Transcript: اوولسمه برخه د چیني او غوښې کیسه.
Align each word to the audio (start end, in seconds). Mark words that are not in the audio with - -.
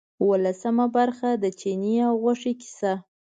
اوولسمه 0.21 0.85
برخه 0.97 1.29
د 1.33 1.45
چیني 1.59 1.95
او 2.07 2.13
غوښې 2.23 2.53
کیسه. 2.61 2.93